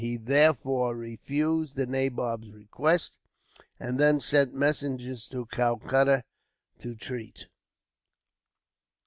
[0.03, 3.19] He therefore refused the nabob's request,
[3.79, 6.23] and then sent messengers to Calcutta,
[6.79, 7.45] to treat.